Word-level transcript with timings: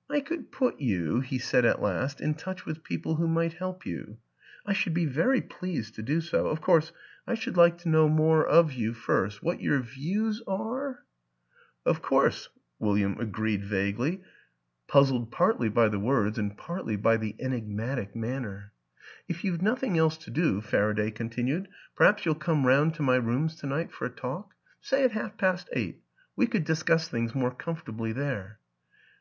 "I 0.16 0.20
could 0.20 0.52
put 0.52 0.80
you," 0.80 1.18
he 1.22 1.40
said 1.40 1.64
at 1.64 1.82
last," 1.82 2.20
in 2.20 2.34
touch 2.34 2.64
with 2.64 2.84
people 2.84 3.16
who 3.16 3.26
might 3.26 3.54
help 3.54 3.84
you. 3.84 4.18
I 4.64 4.74
should 4.74 4.94
be 4.94 5.06
very 5.06 5.40
pleased 5.40 5.96
to 5.96 6.02
do 6.04 6.20
so.... 6.20 6.46
Of 6.46 6.60
course, 6.60 6.92
I 7.26 7.34
should 7.34 7.56
like 7.56 7.78
to 7.78 7.88
know 7.88 8.08
more 8.08 8.46
of 8.46 8.72
you 8.72 8.94
first 8.94 9.42
what 9.42 9.60
your 9.60 9.80
views 9.80 10.40
are 10.46 11.04
""Of 11.84 12.00
course," 12.00 12.48
William 12.78 13.18
agreed 13.18 13.64
vaguely, 13.64 14.22
puzzled 14.86 15.32
10 15.32 15.38
WILLIAM 15.40 15.50
AN 15.50 15.64
ENGLISHMAN 15.66 15.68
partly 15.68 15.68
by 15.68 15.88
the 15.88 15.98
words 15.98 16.38
and 16.38 16.56
partly 16.56 16.94
by 16.94 17.16
the 17.16 17.34
enigmatic 17.40 18.14
manner." 18.14 18.70
If 19.28 19.42
you've 19.42 19.62
nothing 19.62 19.98
else 19.98 20.16
to 20.18 20.30
do," 20.30 20.60
Faraday 20.60 21.10
con 21.10 21.28
tinued," 21.28 21.66
perhaps 21.96 22.24
you'll 22.24 22.36
come 22.36 22.68
round 22.68 22.94
to 22.94 23.02
my 23.02 23.16
rooms 23.16 23.56
to 23.56 23.66
night 23.66 23.90
for 23.90 24.04
a 24.06 24.10
talk? 24.10 24.54
Say 24.80 25.02
at 25.02 25.10
half 25.10 25.36
past 25.36 25.68
eight. 25.72 26.04
We 26.36 26.46
could 26.46 26.62
discuss 26.64 27.08
things 27.08 27.34
more 27.34 27.52
comfortably 27.52 28.12
there." 28.12 28.60